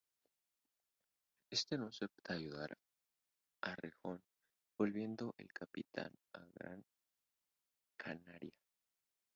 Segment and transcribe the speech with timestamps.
[1.51, 2.75] Este no acepta ayudar
[3.61, 4.19] a Rejón,
[4.75, 6.83] volviendo el capitán a Gran
[7.97, 8.57] Canaria.